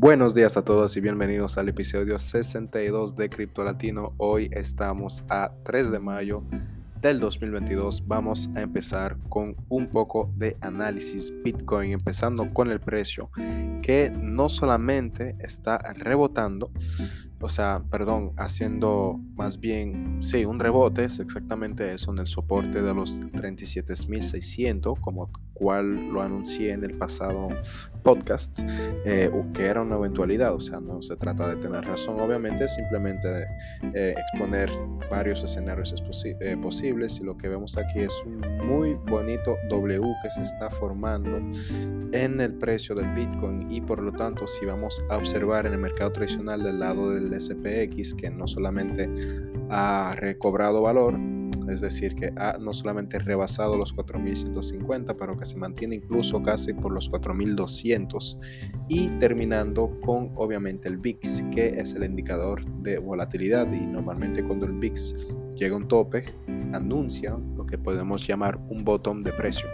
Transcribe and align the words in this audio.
Buenos 0.00 0.32
días 0.32 0.56
a 0.56 0.64
todos 0.64 0.96
y 0.96 1.00
bienvenidos 1.00 1.58
al 1.58 1.68
episodio 1.68 2.20
62 2.20 3.16
de 3.16 3.28
Cripto 3.28 3.64
Latino. 3.64 4.14
Hoy 4.16 4.48
estamos 4.52 5.24
a 5.28 5.50
3 5.64 5.90
de 5.90 5.98
mayo 5.98 6.44
del 7.00 7.18
2022. 7.18 8.06
Vamos 8.06 8.48
a 8.54 8.60
empezar 8.60 9.16
con 9.28 9.56
un 9.68 9.88
poco 9.88 10.32
de 10.36 10.56
análisis 10.60 11.32
Bitcoin, 11.42 11.90
empezando 11.90 12.48
con 12.54 12.70
el 12.70 12.78
precio 12.78 13.32
que 13.82 14.12
no 14.16 14.48
solamente 14.48 15.34
está 15.40 15.78
rebotando, 15.78 16.70
o 17.40 17.48
sea, 17.48 17.82
perdón, 17.90 18.34
haciendo 18.36 19.18
más 19.34 19.58
bien, 19.58 20.18
sí, 20.20 20.44
un 20.44 20.60
rebote, 20.60 21.06
es 21.06 21.18
exactamente 21.18 21.92
eso, 21.92 22.12
en 22.12 22.20
el 22.20 22.28
soporte 22.28 22.82
de 22.82 22.94
los 22.94 23.20
37.600, 23.20 25.00
como 25.00 25.28
cual 25.58 26.10
lo 26.10 26.22
anuncié 26.22 26.72
en 26.72 26.84
el 26.84 26.96
pasado 26.96 27.48
podcast, 28.02 28.60
eh, 29.04 29.30
que 29.52 29.66
era 29.66 29.82
una 29.82 29.96
eventualidad, 29.96 30.54
o 30.54 30.60
sea, 30.60 30.80
no 30.80 31.02
se 31.02 31.16
trata 31.16 31.48
de 31.48 31.56
tener 31.56 31.84
razón, 31.84 32.18
obviamente, 32.20 32.68
simplemente 32.68 33.46
eh, 33.94 34.14
exponer 34.16 34.70
varios 35.10 35.42
escenarios 35.42 35.94
eh, 36.24 36.56
posibles 36.56 37.18
y 37.20 37.24
lo 37.24 37.36
que 37.36 37.48
vemos 37.48 37.76
aquí 37.76 38.00
es 38.00 38.14
un 38.24 38.40
muy 38.66 38.94
bonito 38.94 39.56
W 39.68 40.02
que 40.22 40.30
se 40.30 40.42
está 40.42 40.70
formando 40.70 41.36
en 42.12 42.40
el 42.40 42.54
precio 42.54 42.94
del 42.94 43.12
Bitcoin 43.14 43.70
y 43.70 43.80
por 43.80 44.02
lo 44.02 44.12
tanto 44.12 44.46
si 44.46 44.64
vamos 44.64 45.02
a 45.10 45.16
observar 45.16 45.66
en 45.66 45.74
el 45.74 45.78
mercado 45.78 46.12
tradicional 46.12 46.62
del 46.62 46.78
lado 46.78 47.10
del 47.10 47.38
SPX 47.38 48.14
que 48.14 48.30
no 48.30 48.48
solamente 48.48 49.08
ha 49.70 50.14
recobrado 50.16 50.82
valor, 50.82 51.18
es 51.70 51.80
decir, 51.80 52.14
que 52.14 52.32
ha 52.36 52.58
no 52.58 52.72
solamente 52.72 53.18
rebasado 53.18 53.76
los 53.76 53.94
4.150, 53.94 55.16
pero 55.18 55.36
que 55.36 55.44
se 55.44 55.56
mantiene 55.56 55.96
incluso 55.96 56.42
casi 56.42 56.72
por 56.72 56.92
los 56.92 57.10
4.200 57.10 58.38
y 58.88 59.08
terminando 59.18 59.98
con 60.00 60.32
obviamente 60.34 60.88
el 60.88 60.98
VIX, 60.98 61.44
que 61.50 61.68
es 61.80 61.94
el 61.94 62.04
indicador 62.04 62.64
de 62.82 62.98
volatilidad 62.98 63.70
y 63.72 63.80
normalmente 63.80 64.42
cuando 64.42 64.66
el 64.66 64.72
VIX 64.72 65.14
llega 65.56 65.74
a 65.74 65.78
un 65.78 65.88
tope, 65.88 66.24
anuncia 66.72 67.36
lo 67.56 67.66
que 67.66 67.78
podemos 67.78 68.26
llamar 68.26 68.58
un 68.68 68.84
botón 68.84 69.22
de 69.22 69.32
precio. 69.32 69.68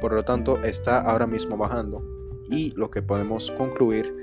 Por 0.00 0.12
lo 0.12 0.24
tanto, 0.24 0.62
está 0.64 1.00
ahora 1.00 1.26
mismo 1.26 1.56
bajando 1.56 2.02
y 2.50 2.72
lo 2.76 2.90
que 2.90 3.02
podemos 3.02 3.50
concluir 3.52 4.14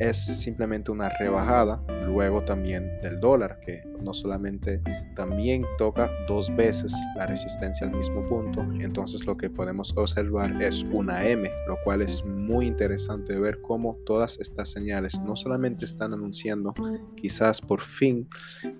es 0.00 0.16
simplemente 0.16 0.90
una 0.90 1.10
rebajada 1.10 1.80
luego 2.06 2.42
también 2.42 2.90
del 3.02 3.20
dólar 3.20 3.60
que 3.60 3.82
no 4.02 4.14
solamente 4.14 4.80
también 5.14 5.62
toca 5.76 6.10
dos 6.26 6.54
veces 6.56 6.92
la 7.16 7.26
resistencia 7.26 7.86
al 7.86 7.94
mismo 7.94 8.26
punto 8.26 8.62
entonces 8.80 9.26
lo 9.26 9.36
que 9.36 9.50
podemos 9.50 9.92
observar 9.96 10.60
es 10.62 10.82
una 10.84 11.28
M 11.28 11.48
lo 11.68 11.76
cual 11.84 12.00
es 12.00 12.24
muy 12.24 12.66
interesante 12.66 13.38
ver 13.38 13.60
cómo 13.60 13.98
todas 14.06 14.40
estas 14.40 14.70
señales 14.70 15.20
no 15.20 15.36
solamente 15.36 15.84
están 15.84 16.14
anunciando 16.14 16.72
quizás 17.14 17.60
por 17.60 17.82
fin 17.82 18.26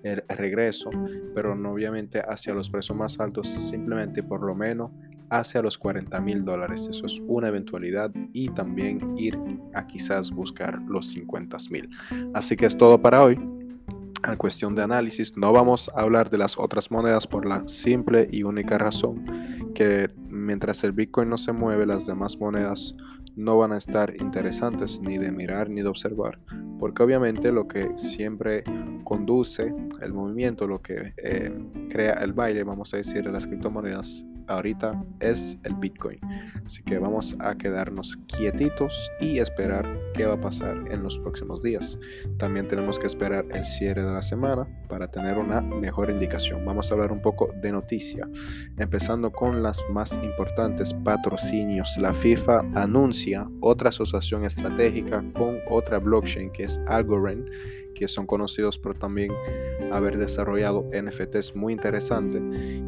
el 0.03 0.23
regreso 0.29 0.89
pero 1.35 1.55
no 1.55 1.73
obviamente 1.73 2.23
hacia 2.27 2.55
los 2.55 2.71
precios 2.71 2.97
más 2.97 3.21
altos 3.21 3.47
simplemente 3.47 4.23
por 4.23 4.43
lo 4.43 4.55
menos 4.55 4.91
hacia 5.31 5.63
los 5.63 5.79
40 5.79 6.21
mil 6.21 6.45
dólares. 6.45 6.87
Eso 6.91 7.07
es 7.07 7.21
una 7.27 7.49
eventualidad 7.49 8.11
y 8.33 8.49
también 8.51 9.15
ir 9.17 9.39
a 9.75 9.87
quizás 9.87 10.31
buscar 10.31 10.81
los 10.87 11.09
50 11.09 11.57
mil. 11.71 11.89
Así 12.35 12.57
que 12.57 12.67
es 12.67 12.77
todo 12.77 13.01
para 13.01 13.25
hoy. 13.25 13.41
En 14.29 14.37
cuestión 14.37 14.75
de 14.75 14.83
análisis, 14.83 15.35
no 15.37 15.51
vamos 15.51 15.91
a 15.95 16.03
hablar 16.03 16.29
de 16.29 16.37
las 16.37 16.59
otras 16.59 16.91
monedas 16.91 17.27
por 17.27 17.47
la 17.47 17.67
simple 17.67 18.29
y 18.31 18.43
única 18.43 18.77
razón 18.77 19.25
que 19.75 20.11
mientras 20.29 20.85
el 20.85 20.93
Bitcoin 20.93 21.31
no 21.31 21.39
se 21.39 21.53
mueve, 21.53 21.87
las 21.87 22.07
demás 22.07 22.39
monedas 22.39 22.95
no 23.37 23.59
van 23.59 23.73
a 23.73 23.79
estar 23.79 24.15
interesantes 24.21 25.01
ni 25.01 25.17
de 25.17 25.33
mirar 25.33 25.71
ni 25.71 25.83
de 25.83 25.89
observar, 25.89 26.39
porque 26.79 27.03
obviamente 27.03 27.53
lo 27.53 27.67
que 27.67 27.93
siempre 27.97 28.63
conduce 29.05 29.73
el 30.01 30.13
movimiento, 30.13 30.67
lo 30.67 30.83
que 30.83 31.15
eh, 31.17 31.53
crea 31.89 32.15
el 32.15 32.33
baile, 32.33 32.65
vamos 32.65 32.93
a 32.93 32.99
decir, 32.99 33.25
de 33.25 33.33
las 33.33 33.47
criptomonedas, 33.47 34.25
ahorita 34.51 35.03
es 35.21 35.57
el 35.65 35.75
Bitcoin. 35.75 36.19
Así 36.67 36.83
que 36.83 36.99
vamos 36.99 37.37
a 37.41 37.55
quedarnos 37.57 38.17
quietitos 38.27 39.11
y 39.21 39.39
esperar 39.39 39.87
qué 40.15 40.27
va 40.27 40.35
a 40.35 40.41
pasar 40.41 40.85
en 40.91 41.03
los 41.03 41.19
próximos 41.19 41.63
días. 41.63 41.99
También 42.39 42.69
tenemos 42.69 42.99
que 42.99 43.07
esperar 43.07 43.47
el 43.51 43.65
cierre 43.65 44.05
de 44.05 44.13
la 44.13 44.23
semana 44.23 44.67
para 44.89 45.11
tener 45.11 45.39
una 45.39 45.61
mejor 45.61 46.11
indicación. 46.11 46.65
Vamos 46.65 46.91
a 46.91 46.95
hablar 46.95 47.13
un 47.13 47.23
poco 47.23 47.51
de 47.61 47.73
noticia, 47.73 48.29
empezando 48.79 49.33
con 49.33 49.63
las 49.63 49.81
más 49.91 50.19
importantes 50.23 50.93
patrocinios. 50.95 51.97
La 51.99 52.13
FIFA 52.13 52.61
anuncia 52.75 53.49
otra 53.61 53.91
asociación 53.91 54.45
estratégica 54.45 55.25
con 55.35 55.59
otra 55.69 55.99
blockchain 55.99 56.51
que 56.51 56.65
es 56.65 56.81
Algorand, 56.87 57.49
que 57.95 58.09
son 58.09 58.27
conocidos 58.27 58.79
por 58.79 58.97
también 58.97 59.33
haber 59.93 60.19
desarrollado 60.19 60.89
NFTs 60.93 61.57
muy 61.57 61.73
interesante. 61.73 62.41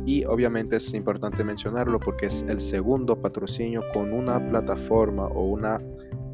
Y 0.07 0.25
obviamente 0.25 0.77
es 0.77 0.93
importante 0.95 1.45
mencionarlo 1.45 1.99
porque 2.01 2.27
es 2.27 2.43
el 2.49 2.61
segundo 2.61 3.21
patrocinio 3.21 3.83
con 3.93 4.13
una 4.13 4.45
plataforma 4.49 5.27
o 5.27 5.45
una 5.45 5.81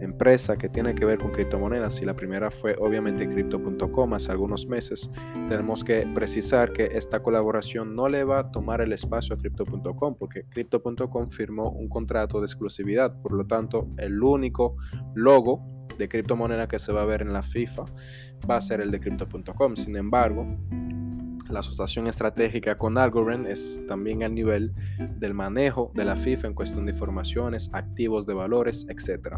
empresa 0.00 0.56
que 0.56 0.68
tiene 0.68 0.94
que 0.94 1.04
ver 1.04 1.18
con 1.18 1.30
criptomonedas 1.30 2.00
y 2.00 2.04
la 2.04 2.14
primera 2.14 2.50
fue 2.50 2.76
obviamente 2.78 3.28
crypto.com 3.28 4.14
hace 4.14 4.30
algunos 4.30 4.66
meses. 4.66 5.10
Tenemos 5.48 5.84
que 5.84 6.06
precisar 6.14 6.72
que 6.72 6.86
esta 6.92 7.20
colaboración 7.20 7.94
no 7.94 8.08
le 8.08 8.24
va 8.24 8.40
a 8.40 8.50
tomar 8.50 8.80
el 8.80 8.92
espacio 8.92 9.34
a 9.34 9.38
crypto.com 9.38 10.14
porque 10.16 10.44
crypto.com 10.48 11.28
firmó 11.28 11.70
un 11.70 11.88
contrato 11.88 12.40
de 12.40 12.46
exclusividad. 12.46 13.20
Por 13.20 13.32
lo 13.32 13.46
tanto 13.46 13.88
el 13.98 14.22
único 14.22 14.76
logo 15.14 15.77
de 15.98 16.08
criptomoneda 16.08 16.68
que 16.68 16.78
se 16.78 16.92
va 16.92 17.02
a 17.02 17.04
ver 17.04 17.22
en 17.22 17.32
la 17.32 17.42
FIFA 17.42 17.84
va 18.48 18.56
a 18.56 18.62
ser 18.62 18.80
el 18.80 18.90
de 18.90 19.00
crypto.com. 19.00 19.76
Sin 19.76 19.96
embargo, 19.96 20.46
la 21.50 21.60
asociación 21.60 22.06
estratégica 22.06 22.76
con 22.76 22.98
Algorand 22.98 23.46
es 23.46 23.80
también 23.88 24.22
al 24.22 24.34
nivel 24.34 24.74
del 25.18 25.34
manejo 25.34 25.90
de 25.94 26.04
la 26.04 26.14
FIFA 26.14 26.48
en 26.48 26.54
cuestión 26.54 26.84
de 26.86 26.92
informaciones, 26.92 27.70
activos 27.72 28.26
de 28.26 28.34
valores, 28.34 28.86
etc. 28.88 29.36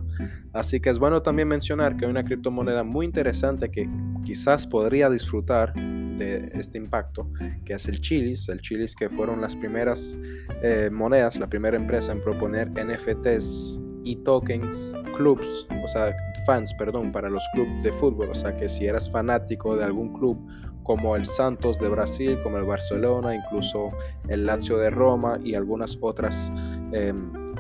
Así 0.53 0.81
que 0.81 0.91
es 0.91 0.99
bueno 0.99 1.23
también 1.23 1.49
mencionar 1.49 1.97
que 1.97 2.05
hay 2.05 2.11
una 2.11 2.25
criptomoneda 2.25 2.83
muy 2.83 3.07
interesante 3.07 3.71
que 3.71 3.89
quizás 4.25 4.67
podría 4.67 5.09
disfrutar 5.09 5.73
de 5.75 6.51
este 6.55 6.79
impacto, 6.79 7.31
que 7.65 7.75
es 7.75 7.87
el 7.87 8.01
Chilis. 8.01 8.49
El 8.49 8.61
Chilis 8.61 8.95
que 8.95 9.09
fueron 9.09 9.41
las 9.41 9.55
primeras 9.55 10.19
eh, 10.63 10.91
monedas, 10.93 11.39
la 11.39 11.49
primera 11.49 11.77
empresa 11.77 12.13
en 12.13 12.23
proponer 12.23 12.71
NFTs 12.71 13.79
y 14.05 14.17
tokens 14.17 14.95
clubs, 15.17 15.67
o 15.85 15.89
sea, 15.89 16.15
fans, 16.47 16.73
perdón, 16.75 17.13
para 17.13 17.29
los 17.29 17.43
clubes 17.53 17.83
de 17.83 17.93
fútbol. 17.93 18.31
O 18.31 18.35
sea, 18.35 18.57
que 18.57 18.69
si 18.69 18.87
eras 18.87 19.11
fanático 19.11 19.77
de 19.77 19.85
algún 19.85 20.13
club 20.13 20.39
como 20.83 21.15
el 21.17 21.25
Santos 21.25 21.79
de 21.79 21.89
Brasil, 21.89 22.39
como 22.43 22.59
el 22.59 22.65
Barcelona, 22.65 23.35
incluso 23.35 23.91
el 24.29 24.47
Lazio 24.47 24.79
de 24.79 24.91
Roma 24.91 25.39
y 25.43 25.55
algunas 25.55 25.97
otras 26.01 26.51
em, 26.93 27.55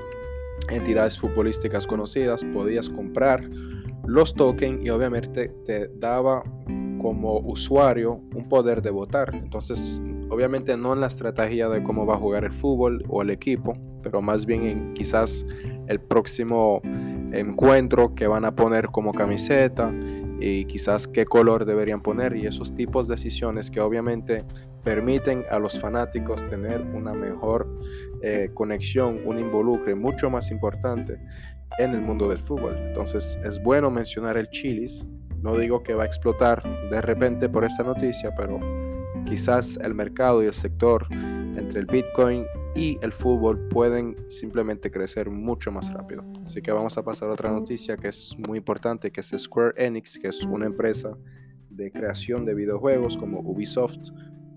entidades 0.70 1.18
futbolísticas 1.18 1.86
conocidas, 1.86 2.44
podías 2.52 2.88
comprar 2.88 3.48
los 4.06 4.34
tokens 4.34 4.84
y 4.84 4.90
obviamente 4.90 5.48
te 5.66 5.88
daba 5.98 6.42
como 7.00 7.38
usuario 7.38 8.20
un 8.34 8.48
poder 8.48 8.82
de 8.82 8.90
votar. 8.90 9.34
Entonces, 9.34 10.00
obviamente 10.28 10.76
no 10.76 10.92
en 10.92 11.00
la 11.00 11.06
estrategia 11.06 11.68
de 11.68 11.82
cómo 11.82 12.06
va 12.06 12.14
a 12.14 12.18
jugar 12.18 12.44
el 12.44 12.52
fútbol 12.52 13.04
o 13.08 13.22
el 13.22 13.30
equipo, 13.30 13.74
pero 14.02 14.22
más 14.22 14.46
bien 14.46 14.64
en 14.64 14.94
quizás 14.94 15.44
el 15.86 16.00
próximo 16.00 16.80
encuentro 17.32 18.14
que 18.14 18.26
van 18.26 18.44
a 18.44 18.54
poner 18.54 18.88
como 18.88 19.12
camiseta 19.12 19.92
y 20.40 20.64
quizás 20.64 21.06
qué 21.06 21.24
color 21.24 21.64
deberían 21.64 22.00
poner 22.00 22.34
y 22.36 22.46
esos 22.46 22.74
tipos 22.74 23.08
de 23.08 23.14
decisiones 23.14 23.70
que 23.70 23.80
obviamente 23.80 24.44
permiten 24.82 25.44
a 25.50 25.58
los 25.58 25.78
fanáticos 25.78 26.44
tener 26.46 26.80
una 26.80 27.12
mejor 27.12 27.68
eh, 28.22 28.50
conexión, 28.54 29.20
un 29.26 29.38
involucre 29.38 29.94
mucho 29.94 30.30
más 30.30 30.50
importante 30.50 31.20
en 31.78 31.92
el 31.92 32.00
mundo 32.00 32.28
del 32.28 32.38
fútbol. 32.38 32.76
Entonces 32.78 33.38
es 33.44 33.62
bueno 33.62 33.90
mencionar 33.90 34.36
el 34.36 34.48
Chilis. 34.50 35.06
No 35.42 35.56
digo 35.56 35.82
que 35.82 35.94
va 35.94 36.04
a 36.04 36.06
explotar 36.06 36.62
de 36.90 37.00
repente 37.00 37.48
por 37.48 37.64
esta 37.64 37.82
noticia, 37.82 38.34
pero 38.34 38.58
quizás 39.26 39.78
el 39.82 39.94
mercado 39.94 40.42
y 40.42 40.46
el 40.46 40.54
sector 40.54 41.06
entre 41.10 41.80
el 41.80 41.86
Bitcoin 41.86 42.44
y 42.74 42.98
el 43.02 43.12
fútbol 43.12 43.68
pueden 43.68 44.16
simplemente 44.28 44.90
crecer 44.90 45.28
mucho 45.30 45.72
más 45.72 45.92
rápido. 45.92 46.24
Así 46.44 46.62
que 46.62 46.72
vamos 46.72 46.96
a 46.96 47.02
pasar 47.02 47.28
a 47.28 47.32
otra 47.32 47.50
noticia 47.50 47.96
que 47.96 48.08
es 48.08 48.36
muy 48.38 48.58
importante, 48.58 49.10
que 49.10 49.20
es 49.20 49.34
Square 49.36 49.74
Enix, 49.76 50.18
que 50.18 50.28
es 50.28 50.44
una 50.44 50.66
empresa 50.66 51.16
de 51.70 51.90
creación 51.90 52.44
de 52.44 52.54
videojuegos 52.54 53.16
como 53.16 53.40
Ubisoft, 53.40 54.10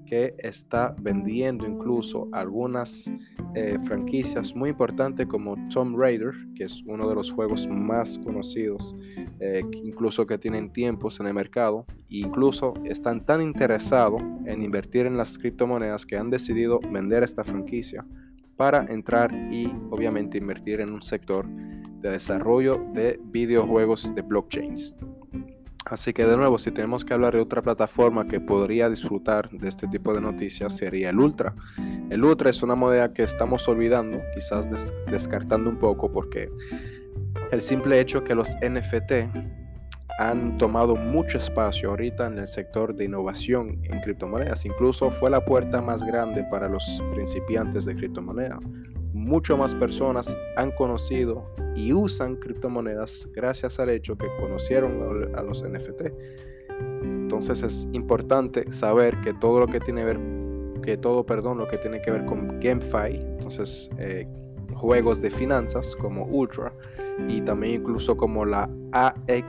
que 0.06 0.36
está 0.38 0.96
vendiendo 1.00 1.66
incluso 1.66 2.28
algunas 2.32 3.12
eh, 3.56 3.78
franquicias 3.86 4.56
muy 4.56 4.70
importantes 4.70 5.28
como 5.28 5.56
Tomb 5.70 5.98
Raider, 5.98 6.34
que 6.56 6.66
es 6.66 6.84
uno 6.86 7.08
de 7.08 7.16
los 7.16 7.32
juegos 7.32 7.68
más 7.68 8.18
conocidos, 8.20 8.96
eh, 9.40 9.64
incluso 9.84 10.26
que 10.26 10.38
tienen 10.38 10.72
tiempos 10.72 11.20
en 11.20 11.28
el 11.28 11.34
mercado, 11.34 11.86
e 12.10 12.18
incluso 12.18 12.74
están 12.86 13.26
tan 13.26 13.42
interesados 13.42 14.22
en 14.46 14.64
invertir 14.64 15.06
en 15.06 15.18
las 15.18 15.38
criptomonedas 15.38 16.06
que 16.06 16.18
han 16.18 16.30
decidido 16.30 16.80
vender 16.92 17.24
esta 17.24 17.44
franquicia 17.44 18.06
para 18.56 18.86
entrar 18.86 19.34
y 19.52 19.68
obviamente 19.90 20.38
invertir 20.38 20.80
en 20.80 20.92
un 20.92 21.02
sector 21.02 21.48
de 22.02 22.12
desarrollo 22.12 22.86
de 22.94 23.20
videojuegos 23.24 24.14
de 24.14 24.22
blockchains. 24.22 24.94
Así 25.86 26.14
que 26.14 26.26
de 26.26 26.38
nuevo, 26.38 26.58
si 26.60 26.72
tenemos 26.72 27.04
que 27.04 27.14
hablar 27.14 27.34
de 27.34 27.42
otra 27.42 27.62
plataforma 27.62 28.28
que 28.28 28.40
podría 28.40 28.90
disfrutar 28.90 29.50
de 29.50 29.68
este 29.68 29.88
tipo 29.88 30.14
de 30.14 30.22
noticias, 30.22 30.78
sería 30.78 31.10
el 31.10 31.20
Ultra. 31.20 31.54
El 32.10 32.24
Ultra 32.24 32.50
es 32.50 32.64
una 32.64 32.76
moneda 32.76 33.12
que 33.14 33.24
estamos 33.24 33.68
olvidando, 33.68 34.22
quizás 34.34 34.68
descartando 35.08 35.70
un 35.70 35.78
poco, 35.78 36.12
porque 36.12 36.50
el 37.52 37.62
simple 37.62 38.00
hecho 38.00 38.24
que 38.24 38.34
los 38.34 38.50
NFT 38.62 39.12
han 40.20 40.58
tomado 40.58 40.96
mucho 40.96 41.38
espacio 41.38 41.90
ahorita 41.90 42.28
en 42.28 42.38
el 42.38 42.48
sector 42.48 42.96
de 42.96 43.06
innovación 43.06 43.80
en 43.84 44.00
criptomonedas. 44.02 44.66
Incluso 44.66 45.10
fue 45.10 45.30
la 45.30 45.44
puerta 45.44 45.82
más 45.82 46.04
grande 46.04 46.44
para 46.46 46.70
los 46.70 47.02
principiantes 47.14 47.86
de 47.86 47.96
criptomonedas. 47.96 48.60
Mucho 49.14 49.58
más 49.58 49.76
personas 49.76 50.36
han 50.58 50.72
conocido 50.72 51.54
y 51.76 51.94
usan 51.94 52.36
criptomonedas 52.36 53.28
gracias 53.32 53.80
al 53.80 53.90
hecho 53.90 54.18
que 54.18 54.28
conocieron 54.40 55.34
a 55.36 55.42
los 55.42 55.64
NFT. 55.64 56.02
Entonces 57.02 57.64
es 57.64 57.88
importante 57.94 58.72
saber 58.72 59.20
que 59.22 59.34
todo 59.34 59.60
lo 59.60 59.68
que 59.68 59.80
tiene 59.80 60.02
que 60.02 60.06
ver, 60.06 60.20
que 60.82 60.98
todo, 60.98 61.26
perdón, 61.26 61.58
lo 61.60 61.68
que 61.68 61.78
tiene 61.78 62.02
que 62.02 62.12
ver 62.12 62.26
con 62.26 62.60
GameFi, 62.60 63.16
entonces 63.16 63.90
eh, 63.98 64.28
juegos 64.74 65.22
de 65.22 65.30
finanzas 65.30 65.96
como 65.96 66.26
Ultra 66.26 66.74
y 67.28 67.42
también 67.42 67.82
incluso 67.82 68.18
como 68.18 68.46
la 68.46 68.70
AX 68.92 69.46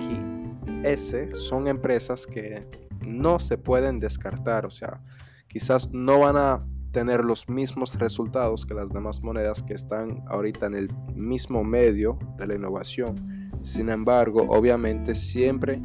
S 0.84 1.34
son 1.34 1.68
empresas 1.68 2.26
que 2.26 2.66
no 3.04 3.38
se 3.38 3.58
pueden 3.58 4.00
descartar, 4.00 4.66
o 4.66 4.70
sea, 4.70 5.00
quizás 5.48 5.90
no 5.90 6.20
van 6.20 6.36
a 6.36 6.66
tener 6.94 7.24
los 7.24 7.48
mismos 7.48 7.98
resultados 7.98 8.64
que 8.64 8.72
las 8.72 8.92
demás 8.92 9.20
monedas 9.20 9.64
que 9.64 9.74
están 9.74 10.22
ahorita 10.28 10.66
en 10.66 10.74
el 10.74 10.88
mismo 11.16 11.64
medio 11.64 12.16
de 12.38 12.46
la 12.46 12.54
innovación. 12.54 13.50
Sin 13.62 13.88
embargo, 13.88 14.46
obviamente 14.48 15.16
siempre 15.16 15.82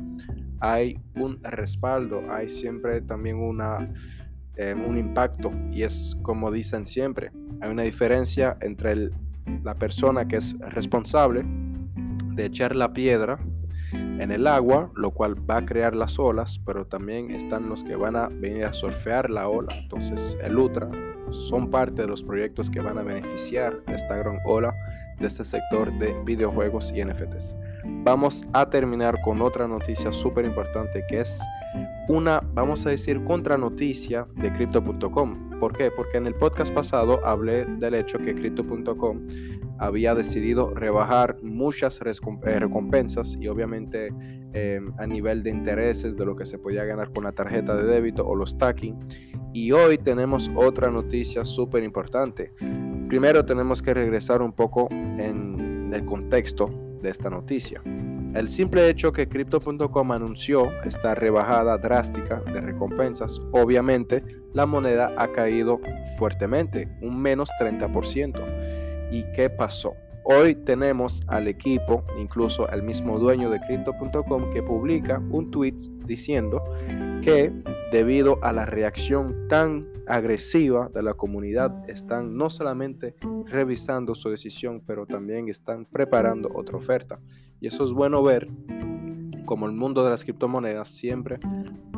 hay 0.59 0.99
un 1.15 1.43
respaldo, 1.43 2.21
hay 2.29 2.47
siempre 2.47 3.01
también 3.01 3.37
una, 3.37 3.91
eh, 4.55 4.75
un 4.75 4.99
impacto 4.99 5.51
y 5.71 5.81
es 5.81 6.15
como 6.21 6.51
dicen 6.51 6.85
siempre, 6.85 7.31
hay 7.59 7.71
una 7.71 7.83
diferencia 7.83 8.55
entre 8.61 9.09
la 9.63 9.73
persona 9.73 10.27
que 10.27 10.37
es 10.37 10.55
responsable 10.59 11.43
de 12.35 12.45
echar 12.45 12.75
la 12.75 12.93
piedra 12.93 13.39
en 13.91 14.31
el 14.31 14.47
agua, 14.47 14.91
lo 14.95 15.11
cual 15.11 15.35
va 15.49 15.57
a 15.57 15.65
crear 15.65 15.95
las 15.95 16.19
olas, 16.19 16.59
pero 16.65 16.85
también 16.85 17.31
están 17.31 17.69
los 17.69 17.83
que 17.83 17.95
van 17.95 18.15
a 18.15 18.27
venir 18.27 18.65
a 18.65 18.73
surfear 18.73 19.29
la 19.29 19.47
ola. 19.47 19.73
Entonces, 19.77 20.37
el 20.41 20.57
Ultra 20.57 20.89
son 21.31 21.69
parte 21.69 22.01
de 22.01 22.07
los 22.07 22.23
proyectos 22.23 22.69
que 22.69 22.81
van 22.81 22.97
a 22.97 23.03
beneficiar 23.03 23.79
esta 23.87 24.15
gran 24.17 24.39
ola 24.45 24.73
de 25.19 25.27
este 25.27 25.43
sector 25.43 25.91
de 25.99 26.15
videojuegos 26.23 26.91
y 26.95 27.03
NFTs. 27.03 27.55
Vamos 28.03 28.45
a 28.53 28.69
terminar 28.69 29.19
con 29.21 29.41
otra 29.41 29.67
noticia 29.67 30.13
súper 30.13 30.45
importante 30.45 31.03
que 31.07 31.21
es 31.21 31.39
una, 32.07 32.41
vamos 32.53 32.85
a 32.85 32.89
decir, 32.89 33.23
contranoticia 33.23 34.27
de 34.35 34.51
crypto.com. 34.51 35.59
¿Por 35.59 35.73
qué? 35.73 35.91
Porque 35.91 36.17
en 36.17 36.27
el 36.27 36.35
podcast 36.35 36.73
pasado 36.73 37.25
hablé 37.25 37.65
del 37.65 37.93
hecho 37.93 38.17
que 38.17 38.33
crypto.com 38.33 39.25
había 39.79 40.13
decidido 40.13 40.73
rebajar 40.73 41.37
muchas 41.41 41.99
eh, 42.01 42.59
recompensas 42.59 43.37
y 43.39 43.47
obviamente 43.47 44.13
em, 44.53 44.91
a 44.97 45.07
nivel 45.07 45.41
de 45.41 45.49
intereses 45.51 46.15
de 46.17 46.25
lo 46.25 46.35
que 46.35 46.45
se 46.45 46.57
podía 46.57 46.83
ganar 46.83 47.11
con 47.11 47.23
la 47.23 47.31
tarjeta 47.31 47.75
de 47.75 47.83
débito 47.83 48.27
o 48.27 48.35
los 48.35 48.51
stacking. 48.51 48.97
Y 49.53 49.71
hoy 49.71 49.97
tenemos 49.97 50.51
otra 50.55 50.91
noticia 50.91 51.45
súper 51.45 51.83
importante. 51.83 52.53
Primero 53.07 53.45
tenemos 53.45 53.81
que 53.81 53.93
regresar 53.93 54.41
un 54.41 54.53
poco 54.53 54.87
en 54.91 55.91
el 55.93 56.05
contexto 56.05 56.69
de 57.01 57.09
esta 57.09 57.29
noticia. 57.29 57.81
El 58.35 58.47
simple 58.47 58.87
hecho 58.87 59.11
que 59.11 59.27
crypto.com 59.27 60.11
anunció 60.11 60.71
esta 60.85 61.15
rebajada 61.15 61.79
drástica 61.79 62.41
de 62.41 62.61
recompensas, 62.61 63.41
obviamente 63.51 64.23
la 64.53 64.67
moneda 64.67 65.11
ha 65.17 65.31
caído 65.31 65.81
fuertemente, 66.17 66.87
un 67.01 67.19
menos 67.19 67.49
30%. 67.59 69.09
¿Y 69.11 69.23
qué 69.33 69.49
pasó? 69.49 69.95
Hoy 70.23 70.53
tenemos 70.53 71.23
al 71.25 71.47
equipo, 71.47 72.03
incluso 72.19 72.69
al 72.69 72.83
mismo 72.83 73.17
dueño 73.17 73.49
de 73.49 73.59
crypto.com, 73.61 74.51
que 74.51 74.61
publica 74.61 75.19
un 75.31 75.49
tweet 75.49 75.77
diciendo 76.05 76.63
que 77.21 77.51
debido 77.91 78.43
a 78.43 78.53
la 78.53 78.65
reacción 78.65 79.47
tan 79.47 79.87
agresiva 80.07 80.89
de 80.89 81.03
la 81.03 81.13
comunidad, 81.13 81.87
están 81.89 82.35
no 82.35 82.49
solamente 82.49 83.15
revisando 83.45 84.15
su 84.15 84.29
decisión, 84.29 84.81
pero 84.85 85.05
también 85.05 85.49
están 85.49 85.85
preparando 85.85 86.49
otra 86.53 86.77
oferta. 86.77 87.19
Y 87.59 87.67
eso 87.67 87.85
es 87.85 87.91
bueno 87.91 88.23
ver 88.23 88.47
como 89.45 89.65
el 89.65 89.73
mundo 89.73 90.03
de 90.03 90.11
las 90.11 90.23
criptomonedas 90.23 90.89
siempre 90.89 91.39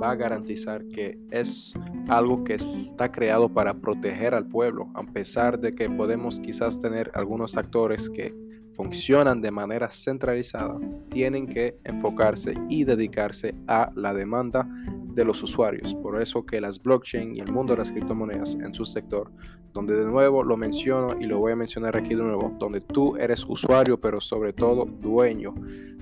va 0.01 0.11
a 0.11 0.15
garantizar 0.15 0.85
que 0.87 1.19
es 1.31 1.73
algo 2.07 2.43
que 2.43 2.55
está 2.55 3.11
creado 3.11 3.49
para 3.49 3.73
proteger 3.73 4.33
al 4.33 4.47
pueblo, 4.47 4.89
a 4.93 5.03
pesar 5.03 5.59
de 5.59 5.75
que 5.75 5.89
podemos 5.89 6.39
quizás 6.39 6.79
tener 6.79 7.11
algunos 7.13 7.57
actores 7.57 8.09
que 8.09 8.33
funcionan 8.73 9.41
de 9.41 9.51
manera 9.51 9.91
centralizada, 9.91 10.79
tienen 11.09 11.45
que 11.45 11.77
enfocarse 11.83 12.53
y 12.69 12.83
dedicarse 12.83 13.53
a 13.67 13.91
la 13.95 14.13
demanda 14.13 14.67
de 15.13 15.25
los 15.25 15.41
usuarios. 15.43 15.95
Por 15.95 16.21
eso 16.21 16.45
que 16.45 16.61
las 16.61 16.81
blockchain 16.81 17.35
y 17.35 17.39
el 17.39 17.51
mundo 17.51 17.73
de 17.73 17.79
las 17.79 17.91
criptomonedas 17.91 18.55
en 18.55 18.73
su 18.73 18.85
sector, 18.85 19.31
donde 19.73 19.95
de 19.95 20.05
nuevo 20.05 20.43
lo 20.43 20.57
menciono 20.57 21.15
y 21.19 21.25
lo 21.25 21.39
voy 21.39 21.53
a 21.53 21.55
mencionar 21.55 21.95
aquí 21.97 22.15
de 22.15 22.23
nuevo, 22.23 22.55
donde 22.59 22.81
tú 22.81 23.15
eres 23.17 23.45
usuario, 23.45 23.99
pero 23.99 24.19
sobre 24.19 24.53
todo 24.53 24.85
dueño 24.85 25.53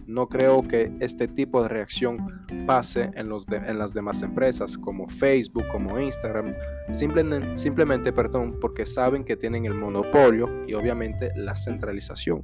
no 0.09 0.27
creo 0.27 0.63
que 0.63 0.91
este 1.01 1.27
tipo 1.27 1.61
de 1.61 1.69
reacción 1.69 2.44
pase 2.65 3.11
en, 3.13 3.29
los 3.29 3.45
en 3.47 3.77
las 3.77 3.94
demás 3.94 4.23
empresas 4.23 4.75
como 4.75 5.07
Facebook, 5.07 5.65
como 5.71 6.00
Instagram, 6.00 6.56
simplemente, 6.91 7.56
simplemente 7.56 8.11
perdón, 8.11 8.57
porque 8.59 8.88
saben 8.88 9.23
que 9.23 9.38
tienen 9.38 9.65
el 9.65 9.75
monopolio 9.75 10.50
y 10.67 10.73
obviamente 10.73 11.31
la 11.35 11.56
centralización. 11.56 12.41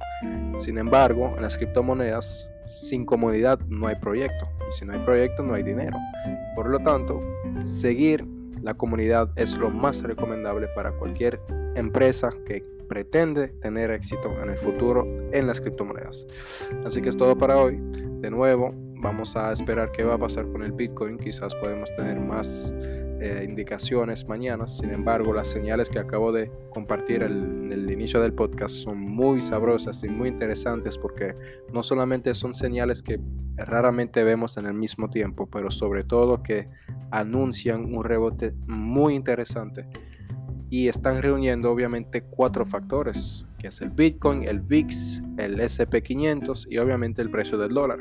Sin 0.60 0.78
embargo, 0.78 1.32
en 1.34 1.42
las 1.42 1.58
criptomonedas, 1.58 2.52
sin 2.66 3.04
comunidad 3.04 3.58
no 3.68 3.86
hay 3.86 3.96
proyecto 3.96 4.48
y 4.68 4.72
si 4.72 4.84
no 4.84 4.92
hay 4.92 4.98
proyecto 5.00 5.42
no 5.42 5.54
hay 5.54 5.62
dinero. 5.62 5.96
Por 6.54 6.68
lo 6.68 6.78
tanto, 6.80 7.20
seguir 7.64 8.26
la 8.62 8.74
comunidad 8.74 9.30
es 9.36 9.56
lo 9.56 9.70
más 9.70 10.02
recomendable 10.02 10.68
para 10.74 10.90
cualquier 10.92 11.40
empresa 11.76 12.30
que 12.44 12.64
pretende 12.88 13.48
tener 13.60 13.90
éxito 13.90 14.32
en 14.42 14.50
el 14.50 14.56
futuro 14.56 15.06
en 15.32 15.46
las 15.46 15.60
criptomonedas. 15.60 16.26
Así 16.84 17.00
que 17.02 17.08
es 17.08 17.16
todo 17.16 17.36
para 17.36 17.56
hoy. 17.56 17.78
De 18.20 18.30
nuevo, 18.30 18.72
vamos 19.00 19.36
a 19.36 19.52
esperar 19.52 19.92
qué 19.92 20.04
va 20.04 20.14
a 20.14 20.18
pasar 20.18 20.50
con 20.52 20.62
el 20.62 20.72
Bitcoin. 20.72 21.18
Quizás 21.18 21.54
podemos 21.56 21.94
tener 21.96 22.18
más 22.20 22.72
eh, 23.20 23.44
indicaciones 23.48 24.26
mañana. 24.26 24.66
Sin 24.66 24.90
embargo, 24.90 25.32
las 25.32 25.48
señales 25.48 25.88
que 25.88 25.98
acabo 25.98 26.32
de 26.32 26.50
compartir 26.70 27.22
en 27.22 27.72
el 27.72 27.90
inicio 27.90 28.20
del 28.20 28.32
podcast 28.32 28.74
son 28.74 29.00
muy 29.00 29.42
sabrosas 29.42 30.02
y 30.04 30.08
muy 30.08 30.28
interesantes 30.28 30.98
porque 30.98 31.34
no 31.72 31.82
solamente 31.82 32.34
son 32.34 32.52
señales 32.52 33.02
que 33.02 33.18
raramente 33.56 34.22
vemos 34.22 34.56
en 34.58 34.66
el 34.66 34.74
mismo 34.74 35.08
tiempo, 35.08 35.46
pero 35.46 35.70
sobre 35.70 36.04
todo 36.04 36.42
que 36.42 36.68
anuncian 37.10 37.94
un 37.94 38.04
rebote 38.04 38.52
muy 38.66 39.14
interesante 39.14 39.86
y 40.68 40.88
están 40.88 41.22
reuniendo 41.22 41.70
obviamente 41.70 42.22
cuatro 42.22 42.66
factores, 42.66 43.44
que 43.58 43.68
es 43.68 43.80
el 43.80 43.90
Bitcoin, 43.90 44.42
el 44.42 44.60
VIX, 44.60 45.22
el 45.38 45.60
SP500 45.60 46.66
y 46.70 46.78
obviamente 46.78 47.22
el 47.22 47.30
precio 47.30 47.56
del 47.56 47.72
dólar. 47.72 48.00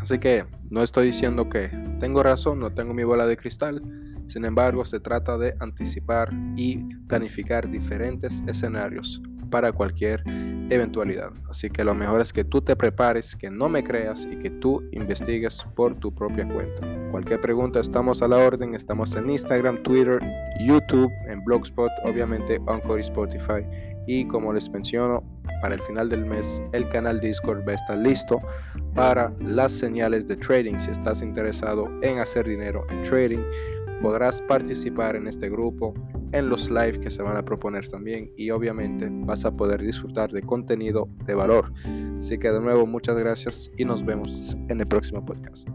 Así 0.00 0.18
que 0.18 0.44
no 0.70 0.82
estoy 0.82 1.06
diciendo 1.06 1.48
que 1.48 1.70
tengo 2.00 2.22
razón, 2.22 2.60
no 2.60 2.72
tengo 2.72 2.94
mi 2.94 3.04
bola 3.04 3.26
de 3.26 3.36
cristal, 3.36 3.82
sin 4.26 4.44
embargo 4.44 4.84
se 4.84 5.00
trata 5.00 5.36
de 5.38 5.54
anticipar 5.60 6.30
y 6.56 6.78
planificar 7.06 7.70
diferentes 7.70 8.42
escenarios 8.46 9.22
para 9.50 9.72
cualquier 9.72 10.22
eventualidad. 10.70 11.30
Así 11.48 11.70
que 11.70 11.84
lo 11.84 11.94
mejor 11.94 12.20
es 12.20 12.32
que 12.32 12.42
tú 12.42 12.60
te 12.60 12.74
prepares, 12.74 13.36
que 13.36 13.50
no 13.50 13.68
me 13.68 13.84
creas 13.84 14.26
y 14.28 14.36
que 14.36 14.50
tú 14.50 14.82
investigues 14.92 15.64
por 15.76 15.94
tu 15.94 16.12
propia 16.12 16.48
cuenta. 16.48 16.82
Cualquier 17.10 17.40
pregunta 17.40 17.80
estamos 17.80 18.22
a 18.22 18.28
la 18.28 18.38
orden, 18.38 18.74
estamos 18.74 19.14
en 19.14 19.30
Instagram, 19.30 19.82
Twitter, 19.82 20.18
YouTube, 20.66 21.12
en 21.28 21.44
Blogspot, 21.44 21.92
obviamente 22.04 22.56
Encore 22.66 22.98
y 22.98 23.02
Spotify. 23.02 23.64
Y 24.06 24.26
como 24.26 24.52
les 24.52 24.68
menciono, 24.68 25.22
para 25.62 25.76
el 25.76 25.80
final 25.82 26.08
del 26.08 26.24
mes 26.26 26.62
el 26.72 26.88
canal 26.88 27.20
Discord 27.20 27.66
va 27.66 27.72
a 27.72 27.76
estar 27.76 27.98
listo 27.98 28.40
para 28.94 29.32
las 29.40 29.72
señales 29.72 30.26
de 30.26 30.36
trading. 30.36 30.76
Si 30.78 30.90
estás 30.90 31.22
interesado 31.22 31.88
en 32.02 32.18
hacer 32.18 32.46
dinero 32.46 32.84
en 32.90 33.02
trading, 33.04 33.44
podrás 34.04 34.42
participar 34.42 35.16
en 35.16 35.26
este 35.26 35.48
grupo, 35.48 35.94
en 36.32 36.50
los 36.50 36.68
live 36.68 37.00
que 37.00 37.08
se 37.08 37.22
van 37.22 37.38
a 37.38 37.42
proponer 37.42 37.88
también 37.88 38.30
y 38.36 38.50
obviamente 38.50 39.08
vas 39.10 39.46
a 39.46 39.56
poder 39.56 39.80
disfrutar 39.80 40.30
de 40.30 40.42
contenido 40.42 41.08
de 41.24 41.32
valor. 41.32 41.72
Así 42.18 42.36
que 42.36 42.50
de 42.50 42.60
nuevo 42.60 42.86
muchas 42.86 43.16
gracias 43.16 43.70
y 43.78 43.86
nos 43.86 44.04
vemos 44.04 44.58
en 44.68 44.78
el 44.78 44.86
próximo 44.86 45.24
podcast. 45.24 45.70